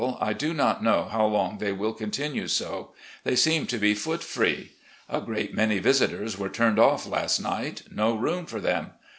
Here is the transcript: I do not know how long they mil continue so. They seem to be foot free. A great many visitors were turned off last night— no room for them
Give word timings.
I 0.19 0.33
do 0.33 0.51
not 0.55 0.83
know 0.83 1.07
how 1.11 1.27
long 1.27 1.59
they 1.59 1.71
mil 1.73 1.93
continue 1.93 2.47
so. 2.47 2.89
They 3.23 3.35
seem 3.35 3.67
to 3.67 3.77
be 3.77 3.93
foot 3.93 4.23
free. 4.23 4.71
A 5.07 5.21
great 5.21 5.53
many 5.53 5.77
visitors 5.77 6.39
were 6.39 6.49
turned 6.49 6.79
off 6.79 7.05
last 7.05 7.39
night— 7.39 7.83
no 7.91 8.15
room 8.15 8.47
for 8.47 8.59
them 8.59 8.93